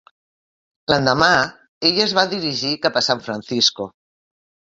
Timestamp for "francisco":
3.29-3.89